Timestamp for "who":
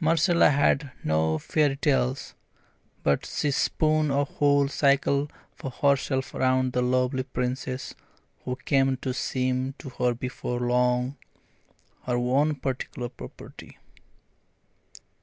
8.46-8.56